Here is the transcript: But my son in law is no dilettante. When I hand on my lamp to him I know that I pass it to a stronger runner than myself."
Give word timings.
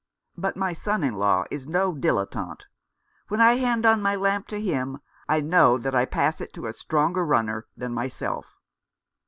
But 0.35 0.57
my 0.57 0.73
son 0.73 1.03
in 1.03 1.13
law 1.13 1.45
is 1.51 1.67
no 1.67 1.93
dilettante. 1.93 2.63
When 3.27 3.39
I 3.39 3.57
hand 3.57 3.85
on 3.85 4.01
my 4.01 4.15
lamp 4.15 4.47
to 4.47 4.59
him 4.59 4.97
I 5.29 5.41
know 5.41 5.77
that 5.77 5.93
I 5.93 6.05
pass 6.05 6.41
it 6.41 6.53
to 6.53 6.65
a 6.65 6.73
stronger 6.73 7.23
runner 7.23 7.67
than 7.77 7.93
myself." 7.93 8.57